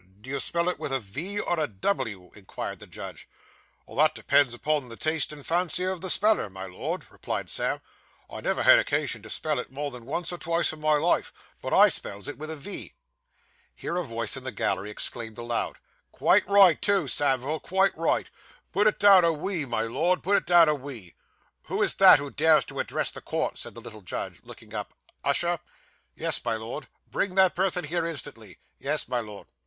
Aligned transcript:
'Do 0.21 0.31
you 0.31 0.39
spell 0.39 0.67
it 0.67 0.79
with 0.79 0.91
a 0.91 0.97
"V" 0.97 1.39
or 1.39 1.59
a 1.59 1.67
"W"?' 1.67 2.31
inquired 2.33 2.79
the 2.79 2.87
judge. 2.87 3.27
'That 3.87 4.15
depends 4.15 4.51
upon 4.51 4.89
the 4.89 4.95
taste 4.95 5.31
and 5.31 5.45
fancy 5.45 5.83
of 5.83 6.01
the 6.01 6.09
speller, 6.09 6.49
my 6.49 6.65
Lord,' 6.65 7.05
replied 7.11 7.51
Sam; 7.51 7.81
'I 8.27 8.41
never 8.41 8.63
had 8.63 8.79
occasion 8.79 9.21
to 9.21 9.29
spell 9.29 9.59
it 9.59 9.71
more 9.71 9.91
than 9.91 10.07
once 10.07 10.31
or 10.33 10.39
twice 10.39 10.73
in 10.73 10.79
my 10.81 10.95
life, 10.95 11.31
but 11.61 11.71
I 11.71 11.89
spells 11.89 12.27
it 12.27 12.39
with 12.39 12.49
a 12.49 12.55
"V."' 12.55 12.93
Here 13.75 13.95
a 13.95 14.03
voice 14.03 14.35
in 14.35 14.43
the 14.43 14.51
gallery 14.51 14.89
exclaimed 14.89 15.37
aloud, 15.37 15.77
'Quite 16.11 16.49
right 16.49 16.81
too, 16.81 17.07
Samivel, 17.07 17.59
quite 17.59 17.95
right. 17.95 18.27
Put 18.71 18.87
it 18.87 18.97
down 18.97 19.23
a 19.23 19.31
"we," 19.31 19.65
my 19.67 19.83
Lord, 19.83 20.23
put 20.23 20.35
it 20.35 20.47
down 20.47 20.67
a 20.67 20.73
"we."' 20.73 21.13
Who 21.65 21.83
is 21.83 21.93
that, 21.93 22.17
who 22.17 22.31
dares 22.31 22.65
address 22.75 23.11
the 23.11 23.21
court?' 23.21 23.59
said 23.59 23.75
the 23.75 23.81
little 23.81 24.01
judge, 24.01 24.41
looking 24.43 24.73
up. 24.73 24.95
'Usher.' 25.23 25.59
'Yes, 26.15 26.43
my 26.43 26.55
Lord.' 26.55 26.87
'Bring 27.11 27.35
that 27.35 27.53
person 27.53 27.83
here 27.83 28.07
instantly.' 28.07 28.57
'Yes, 28.79 29.07
my 29.07 29.19
Lord. 29.19 29.45